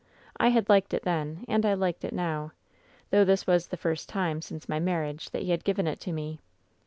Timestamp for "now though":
2.11-3.23